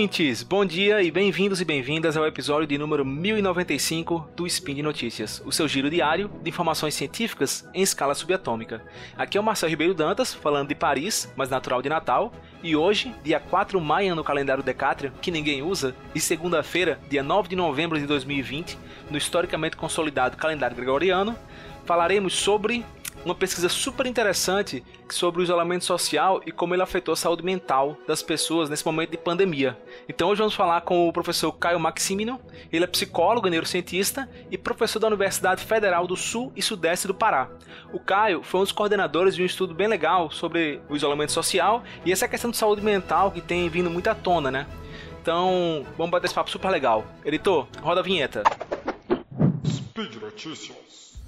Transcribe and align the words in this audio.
ouvintes! 0.00 0.42
Bom 0.42 0.64
dia 0.64 1.02
e 1.02 1.10
bem-vindos 1.10 1.60
e 1.60 1.64
bem-vindas 1.64 2.16
ao 2.16 2.26
episódio 2.26 2.66
de 2.66 2.78
número 2.78 3.04
1095 3.04 4.30
do 4.34 4.46
Spin 4.46 4.76
de 4.76 4.82
Notícias, 4.82 5.42
o 5.44 5.52
seu 5.52 5.68
giro 5.68 5.90
diário 5.90 6.30
de 6.42 6.48
informações 6.48 6.94
científicas 6.94 7.68
em 7.74 7.82
escala 7.82 8.14
subatômica. 8.14 8.82
Aqui 9.14 9.36
é 9.36 9.40
o 9.40 9.44
Marcelo 9.44 9.68
Ribeiro 9.68 9.92
Dantas, 9.92 10.32
falando 10.32 10.68
de 10.68 10.74
Paris, 10.74 11.30
mas 11.36 11.50
natural 11.50 11.82
de 11.82 11.90
Natal, 11.90 12.32
e 12.62 12.74
hoje, 12.74 13.14
dia 13.22 13.38
4 13.38 13.78
maio 13.78 14.14
no 14.14 14.24
calendário 14.24 14.64
Decátria, 14.64 15.12
que 15.20 15.30
ninguém 15.30 15.62
usa, 15.62 15.94
e 16.14 16.20
segunda-feira, 16.20 16.98
dia 17.10 17.22
9 17.22 17.50
de 17.50 17.56
novembro 17.56 17.98
de 17.98 18.06
2020, 18.06 18.78
no 19.10 19.18
historicamente 19.18 19.76
consolidado 19.76 20.34
calendário 20.34 20.76
gregoriano, 20.76 21.36
falaremos 21.84 22.32
sobre 22.32 22.86
uma 23.24 23.34
pesquisa 23.34 23.68
super 23.68 24.06
interessante 24.06 24.82
sobre 25.08 25.40
o 25.40 25.44
isolamento 25.44 25.84
social 25.84 26.40
e 26.46 26.52
como 26.52 26.74
ele 26.74 26.82
afetou 26.82 27.12
a 27.12 27.16
saúde 27.16 27.44
mental 27.44 27.96
das 28.06 28.22
pessoas 28.22 28.70
nesse 28.70 28.84
momento 28.84 29.10
de 29.10 29.18
pandemia. 29.18 29.78
Então 30.08 30.28
hoje 30.28 30.38
vamos 30.38 30.54
falar 30.54 30.80
com 30.82 31.08
o 31.08 31.12
professor 31.12 31.52
Caio 31.52 31.78
Maximino, 31.78 32.40
ele 32.72 32.84
é 32.84 32.86
psicólogo 32.86 33.48
neurocientista 33.48 34.28
e 34.50 34.56
professor 34.56 34.98
da 34.98 35.08
Universidade 35.08 35.64
Federal 35.64 36.06
do 36.06 36.16
Sul 36.16 36.52
e 36.56 36.62
Sudeste 36.62 37.06
do 37.06 37.14
Pará. 37.14 37.48
O 37.92 37.98
Caio 37.98 38.42
foi 38.42 38.60
um 38.60 38.62
dos 38.64 38.72
coordenadores 38.72 39.34
de 39.34 39.42
um 39.42 39.46
estudo 39.46 39.74
bem 39.74 39.88
legal 39.88 40.30
sobre 40.30 40.80
o 40.88 40.96
isolamento 40.96 41.32
social 41.32 41.82
e 42.04 42.12
essa 42.12 42.28
questão 42.28 42.50
de 42.50 42.56
saúde 42.56 42.82
mental 42.82 43.30
que 43.30 43.40
tem 43.40 43.68
vindo 43.68 43.90
muito 43.90 44.08
à 44.08 44.14
tona, 44.14 44.50
né? 44.50 44.66
Então, 45.20 45.84
vamos 45.98 46.10
bater 46.10 46.26
esse 46.26 46.34
papo 46.34 46.50
super 46.50 46.70
legal. 46.70 47.04
Editor, 47.24 47.66
roda 47.82 48.00
a 48.00 48.02
vinheta. 48.02 48.42
Speed 49.66 50.14
Notícias. 50.14 51.20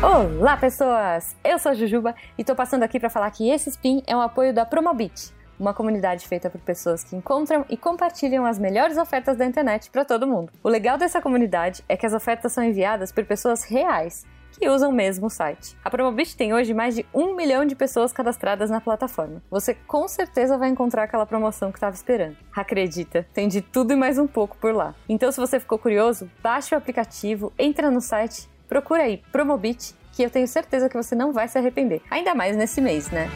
Olá, 0.00 0.56
pessoas! 0.56 1.34
Eu 1.42 1.58
sou 1.58 1.72
a 1.72 1.74
Jujuba 1.74 2.14
e 2.38 2.44
tô 2.44 2.54
passando 2.54 2.84
aqui 2.84 3.00
para 3.00 3.10
falar 3.10 3.32
que 3.32 3.50
esse 3.50 3.68
spin 3.68 4.00
é 4.06 4.14
um 4.16 4.20
apoio 4.20 4.54
da 4.54 4.64
Promobit, 4.64 5.34
uma 5.58 5.74
comunidade 5.74 6.28
feita 6.28 6.48
por 6.48 6.60
pessoas 6.60 7.02
que 7.02 7.16
encontram 7.16 7.64
e 7.68 7.76
compartilham 7.76 8.46
as 8.46 8.60
melhores 8.60 8.96
ofertas 8.96 9.36
da 9.36 9.44
internet 9.44 9.90
para 9.90 10.04
todo 10.04 10.24
mundo. 10.24 10.52
O 10.62 10.68
legal 10.68 10.96
dessa 10.96 11.20
comunidade 11.20 11.82
é 11.88 11.96
que 11.96 12.06
as 12.06 12.12
ofertas 12.12 12.52
são 12.52 12.62
enviadas 12.62 13.10
por 13.10 13.24
pessoas 13.24 13.64
reais 13.64 14.24
que 14.52 14.68
usam 14.68 14.92
mesmo 14.92 15.26
o 15.26 15.30
site. 15.30 15.76
A 15.84 15.90
Promobit 15.90 16.36
tem 16.36 16.54
hoje 16.54 16.72
mais 16.72 16.94
de 16.94 17.04
um 17.12 17.34
milhão 17.34 17.64
de 17.64 17.74
pessoas 17.74 18.12
cadastradas 18.12 18.70
na 18.70 18.80
plataforma. 18.80 19.42
Você 19.50 19.74
com 19.74 20.06
certeza 20.06 20.56
vai 20.56 20.68
encontrar 20.68 21.02
aquela 21.02 21.26
promoção 21.26 21.72
que 21.72 21.78
estava 21.78 21.96
esperando. 21.96 22.36
Acredita, 22.54 23.26
tem 23.34 23.48
de 23.48 23.60
tudo 23.60 23.94
e 23.94 23.96
mais 23.96 24.16
um 24.16 24.28
pouco 24.28 24.56
por 24.58 24.72
lá. 24.72 24.94
Então, 25.08 25.32
se 25.32 25.40
você 25.40 25.58
ficou 25.58 25.76
curioso, 25.76 26.30
baixe 26.40 26.72
o 26.72 26.78
aplicativo, 26.78 27.52
entra 27.58 27.90
no 27.90 28.00
site 28.00 28.48
Procura 28.68 29.04
aí 29.04 29.22
Promobit, 29.32 29.94
que 30.12 30.22
eu 30.22 30.30
tenho 30.30 30.46
certeza 30.46 30.88
que 30.88 30.96
você 30.96 31.14
não 31.14 31.32
vai 31.32 31.48
se 31.48 31.56
arrepender. 31.58 32.02
Ainda 32.10 32.34
mais 32.34 32.56
nesse 32.56 32.80
mês, 32.80 33.10
né? 33.10 33.28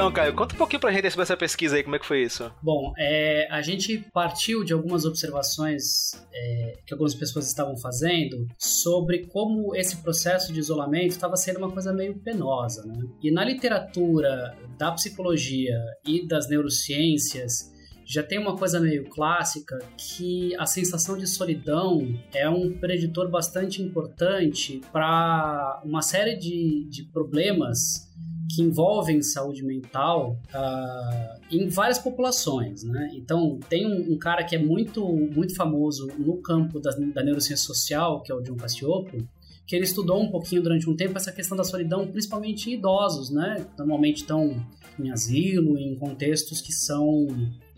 Então, 0.00 0.10
Caio, 0.10 0.34
conta 0.34 0.54
um 0.54 0.58
pouquinho 0.58 0.80
pra 0.80 0.90
gente 0.90 1.10
sobre 1.10 1.24
essa 1.24 1.36
pesquisa 1.36 1.76
aí, 1.76 1.82
como 1.82 1.94
é 1.94 1.98
que 1.98 2.06
foi 2.06 2.22
isso? 2.22 2.50
Bom, 2.62 2.94
é, 2.96 3.46
a 3.50 3.60
gente 3.60 3.98
partiu 4.14 4.64
de 4.64 4.72
algumas 4.72 5.04
observações 5.04 6.14
é, 6.32 6.78
que 6.86 6.94
algumas 6.94 7.14
pessoas 7.14 7.46
estavam 7.46 7.76
fazendo 7.76 8.46
sobre 8.58 9.26
como 9.26 9.76
esse 9.76 9.98
processo 9.98 10.54
de 10.54 10.58
isolamento 10.58 11.10
estava 11.10 11.36
sendo 11.36 11.58
uma 11.58 11.70
coisa 11.70 11.92
meio 11.92 12.18
penosa, 12.18 12.82
né? 12.86 12.98
E 13.22 13.30
na 13.30 13.44
literatura 13.44 14.56
da 14.78 14.90
psicologia 14.92 15.78
e 16.06 16.26
das 16.26 16.48
neurociências, 16.48 17.70
já 18.06 18.22
tem 18.22 18.38
uma 18.38 18.56
coisa 18.56 18.80
meio 18.80 19.04
clássica 19.10 19.78
que 19.98 20.56
a 20.56 20.64
sensação 20.64 21.18
de 21.18 21.26
solidão 21.26 22.08
é 22.32 22.48
um 22.48 22.72
preditor 22.72 23.30
bastante 23.30 23.82
importante 23.82 24.80
para 24.90 25.82
uma 25.84 26.00
série 26.00 26.36
de, 26.36 26.88
de 26.88 27.04
problemas 27.12 28.10
que 28.52 28.62
envolvem 28.62 29.22
saúde 29.22 29.62
mental 29.62 30.36
uh, 30.52 31.40
em 31.50 31.68
várias 31.68 31.98
populações, 31.98 32.82
né? 32.82 33.10
Então, 33.14 33.60
tem 33.68 33.86
um, 33.86 34.14
um, 34.14 34.18
cara 34.18 34.42
que 34.42 34.56
é 34.56 34.58
muito, 34.58 35.06
muito 35.06 35.54
famoso 35.54 36.08
no 36.18 36.36
campo 36.38 36.80
da, 36.80 36.90
da 36.90 37.22
neurociência 37.22 37.64
social, 37.64 38.22
que 38.22 38.32
é 38.32 38.34
o 38.34 38.40
John 38.40 38.56
Cassioppo, 38.56 39.18
que 39.66 39.76
ele 39.76 39.84
estudou 39.84 40.20
um 40.20 40.30
pouquinho 40.30 40.62
durante 40.62 40.90
um 40.90 40.96
tempo 40.96 41.16
essa 41.16 41.30
questão 41.30 41.56
da 41.56 41.62
solidão, 41.62 42.08
principalmente 42.08 42.70
em 42.70 42.74
idosos, 42.74 43.30
né? 43.30 43.64
Normalmente 43.78 44.22
estão 44.22 44.60
em 44.98 45.10
asilo, 45.12 45.78
em 45.78 45.94
contextos 45.94 46.60
que 46.60 46.72
são 46.72 47.28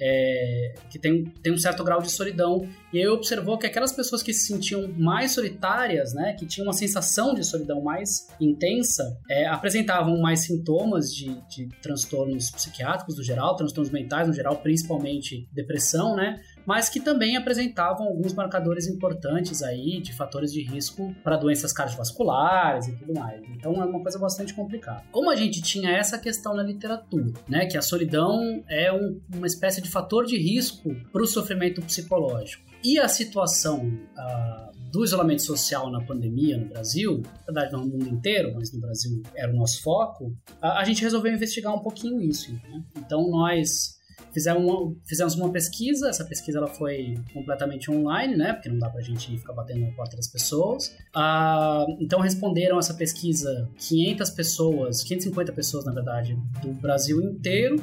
é, 0.04 0.74
que 0.90 0.98
tem, 0.98 1.24
tem 1.42 1.52
um 1.52 1.56
certo 1.56 1.84
grau 1.84 2.02
de 2.02 2.10
solidão. 2.10 2.68
E 2.92 2.98
aí 2.98 3.06
observou 3.06 3.56
que 3.56 3.66
aquelas 3.66 3.92
pessoas 3.92 4.22
que 4.22 4.32
se 4.32 4.46
sentiam 4.48 4.92
mais 4.98 5.30
solitárias, 5.30 6.12
né, 6.12 6.34
que 6.34 6.44
tinham 6.44 6.66
uma 6.66 6.72
sensação 6.72 7.34
de 7.34 7.44
solidão 7.44 7.80
mais 7.80 8.26
intensa, 8.40 9.16
é, 9.30 9.46
apresentavam 9.46 10.20
mais 10.20 10.40
sintomas 10.40 11.14
de, 11.14 11.40
de 11.48 11.68
transtornos 11.80 12.50
psiquiátricos 12.50 13.16
no 13.16 13.22
geral, 13.22 13.54
transtornos 13.54 13.92
mentais 13.92 14.26
no 14.26 14.34
geral, 14.34 14.56
principalmente 14.56 15.48
depressão, 15.52 16.16
né? 16.16 16.40
Mas 16.66 16.88
que 16.88 17.00
também 17.00 17.36
apresentavam 17.36 18.06
alguns 18.06 18.32
marcadores 18.32 18.86
importantes 18.86 19.62
aí 19.62 20.00
de 20.00 20.12
fatores 20.12 20.52
de 20.52 20.62
risco 20.62 21.14
para 21.22 21.36
doenças 21.36 21.72
cardiovasculares 21.72 22.88
e 22.88 22.92
tudo 22.92 23.14
mais. 23.14 23.42
Então 23.50 23.74
é 23.82 23.84
uma 23.84 24.00
coisa 24.00 24.18
bastante 24.18 24.54
complicada. 24.54 25.02
Como 25.10 25.30
a 25.30 25.36
gente 25.36 25.62
tinha 25.62 25.90
essa 25.90 26.18
questão 26.18 26.54
na 26.54 26.62
literatura, 26.62 27.32
né, 27.48 27.66
que 27.66 27.76
a 27.76 27.82
solidão 27.82 28.62
é 28.68 28.92
um, 28.92 29.20
uma 29.34 29.46
espécie 29.46 29.80
de 29.80 29.90
fator 29.90 30.24
de 30.24 30.36
risco 30.36 30.94
para 31.12 31.22
o 31.22 31.26
sofrimento 31.26 31.82
psicológico. 31.82 32.62
E 32.84 32.98
a 32.98 33.06
situação 33.08 33.86
uh, 33.86 34.72
do 34.90 35.04
isolamento 35.04 35.42
social 35.42 35.90
na 35.90 36.04
pandemia 36.04 36.58
no 36.58 36.66
Brasil, 36.66 37.22
na 37.46 37.52
verdade 37.52 37.72
no 37.72 37.86
mundo 37.86 38.08
inteiro, 38.08 38.52
mas 38.54 38.72
no 38.72 38.80
Brasil 38.80 39.22
era 39.34 39.52
o 39.52 39.56
nosso 39.56 39.80
foco, 39.82 40.26
uh, 40.26 40.66
a 40.66 40.84
gente 40.84 41.02
resolveu 41.02 41.32
investigar 41.32 41.74
um 41.74 41.80
pouquinho 41.80 42.20
isso. 42.20 42.52
Né? 42.52 42.84
Então 42.98 43.30
nós 43.30 44.01
Fizemos 44.32 44.62
uma, 44.62 44.94
fizemos 45.04 45.34
uma 45.34 45.50
pesquisa, 45.50 46.08
essa 46.08 46.24
pesquisa 46.24 46.58
ela 46.58 46.68
foi 46.68 47.14
completamente 47.32 47.90
online, 47.90 48.36
né? 48.36 48.52
Porque 48.52 48.68
não 48.68 48.78
dá 48.78 48.88
pra 48.88 49.00
gente 49.00 49.36
ficar 49.38 49.52
batendo 49.52 49.80
na 49.80 49.92
porta 49.92 50.16
das 50.16 50.26
pessoas. 50.26 50.94
Ah, 51.14 51.84
então 52.00 52.20
responderam 52.20 52.78
essa 52.78 52.94
pesquisa 52.94 53.68
500 53.76 54.30
pessoas, 54.30 55.02
550 55.02 55.52
pessoas, 55.52 55.84
na 55.84 55.92
verdade, 55.92 56.38
do 56.62 56.72
Brasil 56.72 57.20
inteiro. 57.20 57.76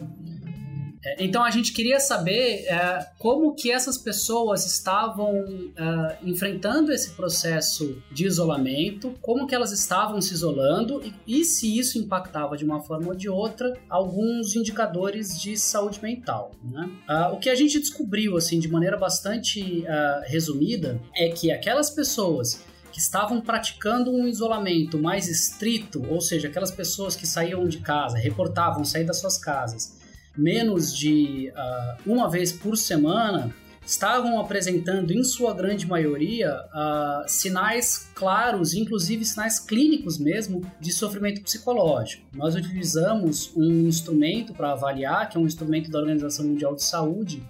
É, 1.04 1.24
então 1.24 1.44
a 1.44 1.50
gente 1.50 1.72
queria 1.72 2.00
saber 2.00 2.66
é, 2.66 3.08
como 3.18 3.54
que 3.56 3.72
essas 3.72 3.98
pessoas 3.98 4.66
estavam 4.66 5.46
é, 5.76 6.18
enfrentando 6.24 6.92
esse 6.92 7.12
processo 7.12 8.02
de 8.12 8.26
isolamento, 8.26 9.16
como 9.22 9.48
que 9.48 9.56
elas 9.56 9.72
estavam 9.72 10.22
se 10.22 10.34
isolando 10.34 11.02
e, 11.04 11.40
e, 11.40 11.46
se 11.46 11.78
isso 11.78 11.98
impactava 11.98 12.58
de 12.58 12.66
uma 12.66 12.82
forma 12.82 13.10
ou 13.10 13.16
de 13.16 13.30
outra 13.30 13.78
alguns 13.90 14.56
indicadores 14.56 15.40
de 15.40 15.58
saúde 15.58 16.02
mental. 16.02 16.52
Né? 16.64 16.90
Uh, 17.10 17.34
o 17.34 17.40
que 17.40 17.50
a 17.50 17.56
gente 17.56 17.80
descobriu 17.80 18.36
assim 18.36 18.60
de 18.60 18.68
maneira 18.68 18.98
bastante 18.98 19.82
uh, 19.82 20.22
resumida 20.26 21.00
é 21.16 21.30
que 21.30 21.52
aquelas 21.52 21.90
pessoas 21.90 22.64
que 22.92 23.00
estavam 23.00 23.40
praticando 23.40 24.12
um 24.12 24.28
isolamento 24.28 24.98
mais 24.98 25.28
estrito, 25.28 26.04
ou 26.10 26.20
seja, 26.20 26.48
aquelas 26.48 26.72
pessoas 26.72 27.16
que 27.16 27.26
saíam 27.26 27.68
de 27.68 27.80
casa, 27.80 28.18
reportavam 28.18 28.84
sair 28.84 29.04
das 29.04 29.20
suas 29.20 29.38
casas 29.38 29.99
menos 30.40 30.96
de 30.96 31.52
uh, 31.52 32.12
uma 32.12 32.30
vez 32.30 32.52
por 32.52 32.78
semana, 32.78 33.54
estavam 33.86 34.40
apresentando, 34.40 35.12
em 35.12 35.24
sua 35.24 35.54
grande 35.54 35.88
maioria, 35.88 36.54
uh, 36.54 37.28
sinais 37.28 38.10
claros, 38.14 38.74
inclusive 38.74 39.26
sinais 39.26 39.60
clínicos 39.60 40.20
mesmo, 40.20 40.62
de 40.80 40.92
sofrimento 40.92 41.42
psicológico. 41.42 42.24
Nós 42.34 42.56
utilizamos 42.56 43.52
um 43.56 43.88
instrumento 43.88 44.54
para 44.54 44.74
avaliar, 44.74 45.28
que 45.28 45.38
é 45.38 45.40
um 45.40 45.48
instrumento 45.48 45.90
da 45.90 45.98
Organização 45.98 46.46
Mundial 46.46 46.76
de 46.76 46.84
Saúde, 46.84 47.44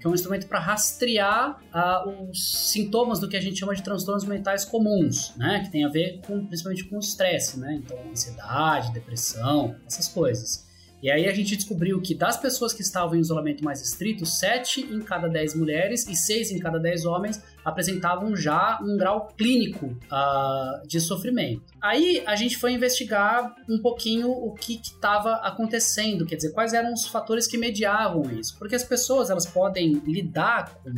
que 0.00 0.06
é 0.06 0.10
um 0.10 0.14
instrumento 0.14 0.48
para 0.48 0.58
rastrear 0.58 1.62
uh, 1.72 2.28
os 2.28 2.72
sintomas 2.72 3.20
do 3.20 3.28
que 3.28 3.36
a 3.36 3.40
gente 3.40 3.58
chama 3.58 3.74
de 3.74 3.82
transtornos 3.82 4.24
mentais 4.24 4.64
comuns, 4.64 5.32
né? 5.36 5.62
Que 5.64 5.70
tem 5.70 5.84
a 5.84 5.88
ver 5.88 6.20
com, 6.26 6.44
principalmente 6.44 6.84
com 6.84 6.96
o 6.96 7.00
estresse, 7.00 7.58
né? 7.58 7.80
Então, 7.82 7.96
ansiedade, 8.10 8.92
depressão, 8.92 9.76
essas 9.86 10.08
coisas. 10.08 10.66
E 11.04 11.10
aí 11.10 11.28
a 11.28 11.34
gente 11.34 11.54
descobriu 11.54 12.00
que 12.00 12.14
das 12.14 12.38
pessoas 12.38 12.72
que 12.72 12.80
estavam 12.80 13.14
em 13.14 13.20
isolamento 13.20 13.62
mais 13.62 13.78
estrito, 13.82 14.24
7 14.24 14.80
em 14.90 15.00
cada 15.00 15.28
10 15.28 15.54
mulheres 15.54 16.08
e 16.08 16.16
6 16.16 16.52
em 16.52 16.58
cada 16.58 16.78
10 16.78 17.04
homens 17.04 17.42
apresentavam 17.64 18.36
já 18.36 18.78
um 18.82 18.96
grau 18.96 19.28
clínico 19.36 19.86
uh, 19.86 20.86
de 20.86 21.00
sofrimento. 21.00 21.62
Aí 21.80 22.22
a 22.26 22.36
gente 22.36 22.56
foi 22.58 22.72
investigar 22.72 23.54
um 23.68 23.78
pouquinho 23.78 24.30
o 24.30 24.52
que 24.52 24.80
estava 24.82 25.34
acontecendo, 25.36 26.26
quer 26.26 26.36
dizer, 26.36 26.52
quais 26.52 26.72
eram 26.72 26.92
os 26.92 27.06
fatores 27.06 27.46
que 27.46 27.56
mediavam 27.56 28.22
isso. 28.38 28.56
Porque 28.58 28.74
as 28.74 28.84
pessoas 28.84 29.30
elas 29.30 29.46
podem 29.46 29.94
lidar 30.06 30.74
com, 30.82 30.92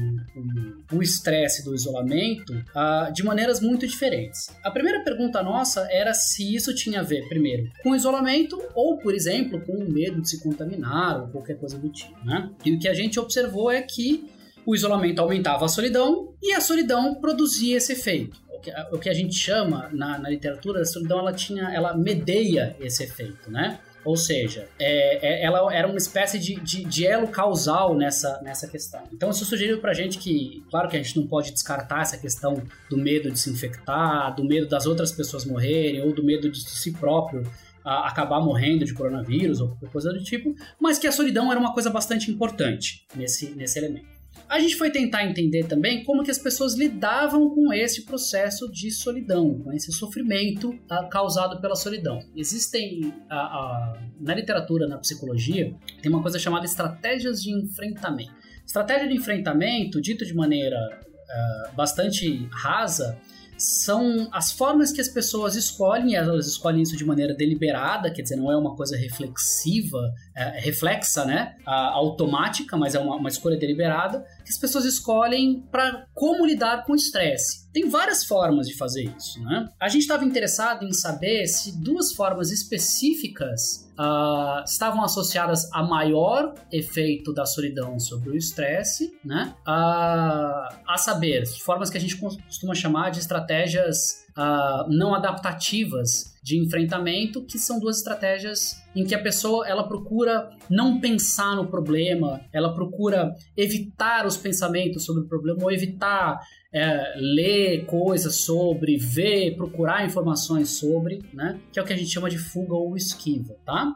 com 0.89 0.97
o 0.97 1.03
estresse 1.03 1.65
do 1.65 1.75
isolamento 1.75 2.53
uh, 2.53 3.13
de 3.13 3.23
maneiras 3.23 3.61
muito 3.61 3.87
diferentes. 3.87 4.49
A 4.63 4.71
primeira 4.71 5.03
pergunta 5.05 5.43
nossa 5.43 5.87
era 5.91 6.13
se 6.15 6.55
isso 6.55 6.75
tinha 6.75 7.01
a 7.01 7.03
ver, 7.03 7.29
primeiro, 7.29 7.71
com 7.83 7.95
isolamento 7.95 8.61
ou, 8.75 8.99
por 8.99 9.15
exemplo, 9.15 9.61
com 9.61 9.85
medo 9.85 10.21
de 10.21 10.31
se 10.31 10.43
contaminar 10.43 11.21
ou 11.21 11.29
qualquer 11.29 11.59
coisa 11.59 11.79
do 11.79 11.89
tipo, 11.89 12.25
né? 12.25 12.51
E 12.65 12.73
o 12.73 12.79
que 12.79 12.89
a 12.89 12.95
gente 12.95 13.19
observou 13.21 13.71
é 13.71 13.83
que 13.83 14.29
o 14.67 14.75
isolamento 14.75 15.21
aumentava 15.21 15.65
a 15.65 15.69
solidão 15.69 16.35
e 16.43 16.53
a 16.53 16.61
solidão 16.61 17.15
produzia 17.15 17.77
esse 17.77 17.93
efeito. 17.93 18.45
O 18.91 18.99
que, 18.99 19.09
a 19.09 19.15
gente 19.15 19.37
chama 19.37 19.89
na, 19.93 20.19
na 20.19 20.29
literatura, 20.29 20.81
a 20.81 20.85
solidão 20.85 21.21
ela 21.21 21.33
tinha, 21.33 21.73
ela 21.73 21.97
medeia 21.97 22.77
esse 22.81 23.05
efeito, 23.05 23.49
né? 23.49 23.79
Ou 24.05 24.17
seja, 24.17 24.69
é, 24.79 25.27
é, 25.27 25.45
ela 25.45 25.73
era 25.73 25.87
uma 25.87 25.97
espécie 25.97 26.39
de, 26.39 26.57
de, 26.61 26.85
de, 26.85 27.07
elo 27.07 27.29
causal 27.29 27.97
nessa, 27.97 28.41
nessa 28.43 28.67
questão. 28.69 29.03
Então, 29.13 29.31
isso 29.31 29.45
sugeriu 29.45 29.81
pra 29.81 29.93
gente 29.93 30.19
que, 30.19 30.65
claro 30.71 30.89
que 30.89 30.97
a 30.97 31.03
gente 31.03 31.17
não 31.17 31.27
pode 31.27 31.53
descartar 31.53 32.03
essa 32.03 32.17
questão 32.17 32.63
do 32.89 32.97
medo 32.97 33.31
de 33.31 33.39
se 33.39 33.51
infectar, 33.51 34.35
do 34.35 34.45
medo 34.45 34.69
das 34.69 34.87
outras 34.87 35.13
pessoas 35.13 35.45
morrerem, 35.45 36.03
ou 36.03 36.13
do 36.13 36.25
medo 36.25 36.49
de 36.51 36.61
si 36.61 36.93
próprio 36.93 37.43
a, 37.85 38.09
acabar 38.09 38.41
morrendo 38.41 38.85
de 38.85 38.95
coronavírus, 38.95 39.61
ou 39.61 39.69
qualquer 39.69 39.91
coisa 39.91 40.13
do 40.13 40.23
tipo, 40.23 40.55
mas 40.81 40.99
que 40.99 41.07
a 41.07 41.13
solidão 41.13 41.51
era 41.51 41.61
uma 41.61 41.73
coisa 41.73 41.91
bastante 41.91 42.31
importante 42.31 43.05
nesse, 43.15 43.51
nesse 43.57 43.79
elemento. 43.79 44.16
A 44.49 44.61
gente 44.61 44.77
foi 44.77 44.91
tentar 44.91 45.25
entender 45.25 45.65
também 45.65 46.05
como 46.05 46.23
que 46.23 46.31
as 46.31 46.39
pessoas 46.39 46.75
lidavam 46.75 47.51
com 47.51 47.73
esse 47.73 48.05
processo 48.05 48.71
de 48.71 48.91
solidão, 48.93 49.59
com 49.59 49.73
esse 49.73 49.93
sofrimento 49.93 50.73
tá, 50.87 51.05
causado 51.09 51.61
pela 51.61 51.75
solidão. 51.75 52.21
Existem, 52.35 53.13
a, 53.29 53.37
a, 53.37 54.03
na 54.21 54.35
literatura, 54.35 54.87
na 54.87 54.99
psicologia, 54.99 55.75
tem 56.01 56.11
uma 56.11 56.23
coisa 56.23 56.39
chamada 56.39 56.65
estratégias 56.65 57.43
de 57.43 57.51
enfrentamento. 57.51 58.33
Estratégia 58.65 59.09
de 59.09 59.15
enfrentamento, 59.15 60.01
dito 60.01 60.25
de 60.25 60.35
maneira 60.35 60.77
uh, 60.79 61.77
bastante 61.77 62.49
rasa, 62.53 63.19
são 63.59 64.29
as 64.33 64.53
formas 64.53 64.93
que 64.93 65.01
as 65.01 65.09
pessoas 65.09 65.57
escolhem, 65.57 66.15
elas 66.15 66.47
escolhem 66.47 66.83
isso 66.83 66.97
de 66.97 67.05
maneira 67.05 67.35
deliberada, 67.35 68.11
quer 68.13 68.23
dizer, 68.23 68.37
não 68.37 68.53
é 68.53 68.57
uma 68.57 68.77
coisa 68.77 68.97
reflexiva, 68.97 69.99
é, 70.37 70.61
reflexa, 70.61 71.25
né? 71.25 71.57
A, 71.65 71.95
automática, 71.95 72.77
mas 72.77 72.95
é 72.95 73.01
uma, 73.01 73.17
uma 73.17 73.29
escolha 73.29 73.57
deliberada, 73.57 74.21
que 74.45 74.51
as 74.51 74.59
pessoas 74.59 74.85
escolhem 74.85 75.65
para 75.73 76.07
como 76.13 76.45
lidar 76.45 76.85
com 76.85 76.93
o 76.93 76.97
estresse. 76.97 77.67
Tem 77.73 77.89
várias 77.89 78.25
formas 78.25 78.69
de 78.69 78.77
fazer 78.77 79.05
isso, 79.17 79.43
né? 79.43 79.69
A 79.81 79.89
gente 79.89 80.03
estava 80.03 80.25
interessado 80.25 80.85
em 80.85 80.93
saber 80.93 81.47
se 81.47 81.83
duas 81.83 82.13
formas 82.13 82.51
específicas 82.51 83.89
uh, 83.99 84.63
estavam 84.65 85.03
associadas 85.03 85.71
a 85.73 85.83
maior 85.83 86.55
efeito 86.71 87.33
da 87.33 87.47
solidão 87.47 87.99
sobre 87.99 88.31
o 88.31 88.37
estresse, 88.37 89.13
né? 89.25 89.55
Uh, 89.67 90.77
a 90.87 90.97
saber, 90.99 91.47
formas 91.47 91.89
que 91.89 91.97
a 91.97 92.01
gente 92.01 92.17
costuma 92.17 92.75
chamar 92.75 93.11
de 93.11 93.21
estratégias 93.21 94.27
uh, 94.37 94.89
não 94.89 95.15
adaptativas 95.15 96.36
de 96.47 96.57
enfrentamento, 96.57 97.45
que 97.45 97.59
são 97.59 97.81
duas 97.81 97.97
estratégias 97.97 98.81
em 98.95 99.05
que 99.05 99.17
a 99.17 99.19
pessoa 99.21 99.67
ela 99.67 99.89
procura 99.89 100.49
não 100.71 101.01
pensar 101.01 101.57
no 101.57 101.67
problema, 101.67 102.41
ela 102.53 102.73
procura 102.73 103.35
evitar 103.57 104.25
os 104.25 104.37
pensamentos 104.37 105.05
sobre 105.05 105.25
o 105.25 105.27
problema 105.27 105.65
ou 105.65 105.73
evitar 105.73 106.39
é, 106.73 107.15
ler 107.17 107.85
coisas 107.87 108.37
sobre, 108.37 108.97
ver, 108.97 109.57
procurar 109.57 110.07
informações 110.07 110.71
sobre, 110.71 111.21
né? 111.35 111.59
Que 111.73 111.81
é 111.81 111.83
o 111.83 111.85
que 111.85 111.93
a 111.93 111.97
gente 111.97 112.13
chama 112.13 112.31
de 112.31 112.39
fuga 112.39 112.77
ou 112.77 112.97
esquiva, 112.97 113.57
tá? 113.65 113.93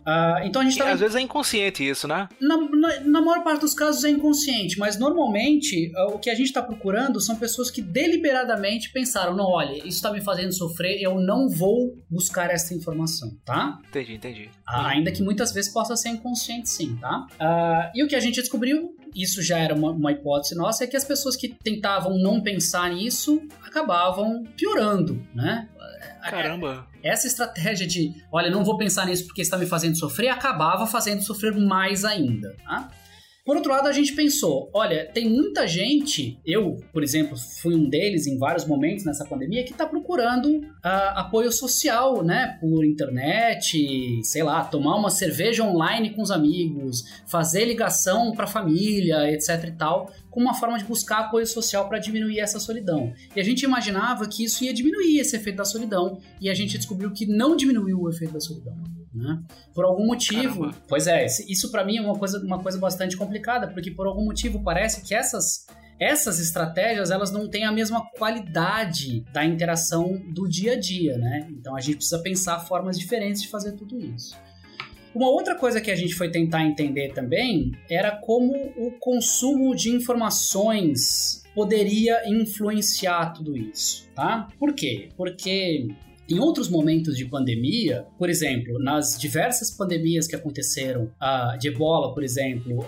Uh, 0.00 0.44
então 0.44 0.62
a 0.62 0.64
gente 0.64 0.78
tá... 0.78 0.90
Às 0.90 1.00
vezes 1.00 1.16
é 1.16 1.20
inconsciente 1.20 1.86
isso, 1.86 2.08
né? 2.08 2.28
Na, 2.40 2.56
na, 2.56 3.00
na, 3.00 3.20
maior 3.20 3.44
parte 3.44 3.60
dos 3.60 3.74
casos 3.74 4.02
é 4.04 4.10
inconsciente, 4.10 4.78
mas 4.78 4.98
normalmente 4.98 5.92
uh, 5.94 6.14
o 6.14 6.18
que 6.18 6.30
a 6.30 6.34
gente 6.34 6.46
está 6.46 6.62
procurando 6.62 7.20
são 7.20 7.36
pessoas 7.36 7.70
que 7.70 7.82
deliberadamente 7.82 8.90
pensaram: 8.92 9.36
não, 9.36 9.46
olha, 9.46 9.76
isso 9.78 9.88
está 9.88 10.12
me 10.12 10.20
fazendo 10.20 10.52
sofrer, 10.52 11.00
eu 11.02 11.20
não 11.20 11.48
vou 11.48 11.94
buscar 12.08 12.50
essa 12.50 12.74
informação, 12.74 13.36
tá? 13.44 13.78
Entendi, 13.88 14.14
entendi. 14.14 14.50
Uh, 14.68 14.86
ainda 14.86 15.12
que 15.12 15.22
muitas 15.22 15.52
vezes 15.52 15.72
possa 15.72 15.96
ser 15.96 16.08
inconsciente, 16.10 16.68
sim, 16.68 16.96
tá? 16.96 17.26
e 17.94 18.02
o 18.02 18.08
que 18.08 18.14
a 18.14 18.20
gente 18.20 18.40
descobriu 18.40 18.94
isso 19.14 19.42
já 19.42 19.58
era 19.58 19.74
uma, 19.74 19.90
uma, 19.90 20.12
hipótese 20.12 20.54
nossa, 20.54 20.84
é 20.84 20.86
que 20.86 20.96
as 20.96 21.04
pessoas 21.04 21.36
que 21.36 21.48
tentavam 21.48 22.18
não 22.18 22.40
pensar 22.40 22.90
nisso 22.90 23.42
acabavam 23.64 24.44
piorando, 24.56 25.24
né? 25.34 25.68
Caramba! 26.22 26.86
Essa 27.02 27.26
estratégia 27.26 27.86
de, 27.86 28.14
olha, 28.30 28.50
não 28.50 28.62
vou 28.62 28.76
pensar 28.76 29.06
nisso 29.06 29.24
porque 29.26 29.40
está 29.40 29.56
me 29.56 29.66
fazendo 29.66 29.96
sofrer, 29.96 30.28
acabava 30.28 30.86
fazendo 30.86 31.22
sofrer 31.22 31.54
mais 31.56 32.04
ainda, 32.04 32.54
tá? 32.62 32.90
Por 33.50 33.56
outro 33.56 33.72
lado, 33.72 33.88
a 33.88 33.92
gente 33.92 34.14
pensou, 34.14 34.70
olha, 34.72 35.10
tem 35.12 35.28
muita 35.28 35.66
gente, 35.66 36.38
eu, 36.46 36.76
por 36.92 37.02
exemplo, 37.02 37.36
fui 37.60 37.74
um 37.74 37.88
deles 37.88 38.28
em 38.28 38.38
vários 38.38 38.64
momentos 38.64 39.04
nessa 39.04 39.24
pandemia, 39.24 39.64
que 39.64 39.72
está 39.72 39.84
procurando 39.84 40.58
uh, 40.58 40.68
apoio 41.16 41.50
social, 41.50 42.22
né? 42.22 42.56
Por 42.60 42.84
internet, 42.84 44.20
sei 44.22 44.44
lá, 44.44 44.62
tomar 44.62 44.94
uma 44.94 45.10
cerveja 45.10 45.64
online 45.64 46.10
com 46.10 46.22
os 46.22 46.30
amigos, 46.30 47.02
fazer 47.26 47.64
ligação 47.64 48.30
para 48.36 48.44
a 48.44 48.46
família, 48.46 49.28
etc 49.32 49.64
e 49.64 49.72
tal, 49.72 50.12
como 50.30 50.46
uma 50.46 50.54
forma 50.54 50.78
de 50.78 50.84
buscar 50.84 51.18
apoio 51.18 51.44
social 51.44 51.88
para 51.88 51.98
diminuir 51.98 52.38
essa 52.38 52.60
solidão. 52.60 53.12
E 53.34 53.40
a 53.40 53.42
gente 53.42 53.64
imaginava 53.64 54.28
que 54.28 54.44
isso 54.44 54.62
ia 54.62 54.72
diminuir 54.72 55.18
esse 55.18 55.34
efeito 55.34 55.56
da 55.56 55.64
solidão, 55.64 56.20
e 56.40 56.48
a 56.48 56.54
gente 56.54 56.78
descobriu 56.78 57.10
que 57.10 57.26
não 57.26 57.56
diminuiu 57.56 58.00
o 58.00 58.08
efeito 58.08 58.32
da 58.32 58.40
solidão. 58.40 58.99
Né? 59.12 59.42
Por 59.74 59.84
algum 59.84 60.06
motivo, 60.06 60.60
Caramba. 60.60 60.76
pois 60.88 61.06
é, 61.06 61.26
isso 61.26 61.70
para 61.70 61.84
mim 61.84 61.96
é 61.96 62.00
uma 62.00 62.16
coisa, 62.16 62.38
uma 62.44 62.62
coisa 62.62 62.78
bastante 62.78 63.16
complicada, 63.16 63.66
porque 63.68 63.90
por 63.90 64.06
algum 64.06 64.24
motivo 64.24 64.62
parece 64.62 65.02
que 65.02 65.14
essas 65.14 65.66
essas 65.98 66.40
estratégias 66.40 67.10
elas 67.10 67.30
não 67.30 67.46
têm 67.46 67.64
a 67.64 67.72
mesma 67.72 68.08
qualidade 68.12 69.20
da 69.32 69.44
interação 69.44 70.18
do 70.32 70.48
dia 70.48 70.72
a 70.72 70.80
dia, 70.80 71.18
né? 71.18 71.46
Então 71.50 71.76
a 71.76 71.80
gente 71.80 71.96
precisa 71.96 72.22
pensar 72.22 72.58
formas 72.60 72.98
diferentes 72.98 73.42
de 73.42 73.48
fazer 73.48 73.72
tudo 73.72 74.00
isso. 74.00 74.34
Uma 75.14 75.28
outra 75.28 75.54
coisa 75.54 75.80
que 75.80 75.90
a 75.90 75.96
gente 75.96 76.14
foi 76.14 76.30
tentar 76.30 76.64
entender 76.64 77.12
também 77.12 77.72
era 77.90 78.12
como 78.12 78.54
o 78.76 78.92
consumo 78.98 79.74
de 79.74 79.90
informações 79.90 81.42
poderia 81.54 82.22
influenciar 82.28 83.32
tudo 83.32 83.56
isso, 83.56 84.08
tá? 84.14 84.48
Por 84.58 84.72
quê? 84.72 85.10
Porque 85.16 85.88
em 86.30 86.38
outros 86.38 86.68
momentos 86.68 87.16
de 87.16 87.24
pandemia, 87.24 88.06
por 88.16 88.30
exemplo, 88.30 88.78
nas 88.78 89.18
diversas 89.18 89.70
pandemias 89.70 90.28
que 90.28 90.36
aconteceram 90.36 91.10
uh, 91.20 91.58
de 91.58 91.68
ebola, 91.68 92.14
por 92.14 92.22
exemplo, 92.22 92.86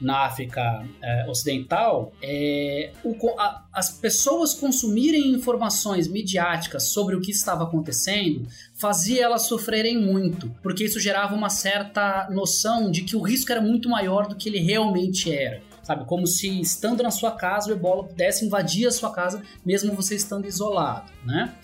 na 0.00 0.26
África 0.26 0.84
uh, 0.84 1.30
Ocidental, 1.30 2.12
é, 2.22 2.92
o, 3.02 3.16
a, 3.38 3.64
as 3.72 3.90
pessoas 3.90 4.52
consumirem 4.52 5.32
informações 5.32 6.06
midiáticas 6.06 6.84
sobre 6.84 7.16
o 7.16 7.20
que 7.20 7.30
estava 7.30 7.64
acontecendo 7.64 8.46
fazia 8.74 9.24
elas 9.24 9.42
sofrerem 9.42 9.98
muito, 9.98 10.54
porque 10.62 10.84
isso 10.84 11.00
gerava 11.00 11.34
uma 11.34 11.48
certa 11.48 12.28
noção 12.30 12.90
de 12.90 13.02
que 13.02 13.16
o 13.16 13.22
risco 13.22 13.50
era 13.50 13.60
muito 13.60 13.88
maior 13.88 14.26
do 14.26 14.36
que 14.36 14.48
ele 14.48 14.58
realmente 14.58 15.32
era 15.32 15.62
sabe? 15.82 16.04
Como 16.04 16.26
se 16.26 16.60
estando 16.60 17.00
na 17.00 17.12
sua 17.12 17.30
casa 17.30 17.70
o 17.70 17.72
ebola 17.72 18.02
pudesse 18.02 18.44
invadir 18.44 18.88
a 18.88 18.90
sua 18.90 19.12
casa, 19.12 19.40
mesmo 19.64 19.94
você 19.94 20.16
estando 20.16 20.44
isolado, 20.44 21.12
né? 21.24 21.54